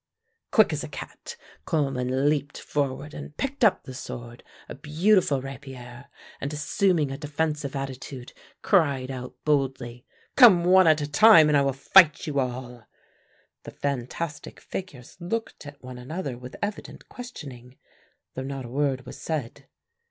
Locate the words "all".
12.39-12.87